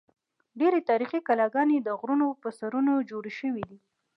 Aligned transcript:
ډېری 0.59 0.81
تاریخي 0.89 1.19
کلاګانې 1.27 1.77
د 1.81 1.89
غرونو 1.99 2.27
پر 2.41 2.51
سرونو 2.59 2.93
جوړې 3.09 3.31
شوې 3.39 3.63
دي. 3.69 3.77